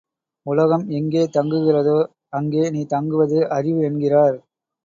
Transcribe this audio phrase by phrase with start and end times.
[0.45, 1.97] உலகம் எங்கே தங்குகிறதோ
[2.29, 4.37] அங்கே நீ தங்குவது அறிவு என்கிறார்.